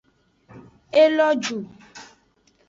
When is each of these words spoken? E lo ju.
E 1.01 1.03
lo 1.15 1.27
ju. 1.43 1.57